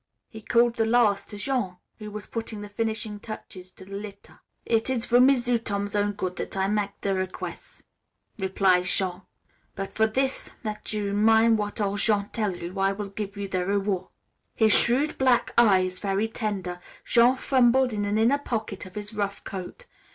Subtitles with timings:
[0.29, 4.39] He called this last to Jean, who was putting the finishing touches to the litter.
[4.65, 7.83] "It is for M'sieu' Tom's own good that I mak' the reques',"
[8.39, 9.21] replied Jean.
[9.75, 13.47] "But for this, that you min' what ol' Jean tell you, I will give you
[13.47, 14.09] the rewar'."
[14.55, 19.43] His shrewd black eyes very tender, Jean fumbled in an inner pocket of his rough
[19.43, 19.85] coat.